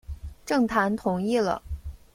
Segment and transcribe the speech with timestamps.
[0.47, 1.61] 郑覃同意了。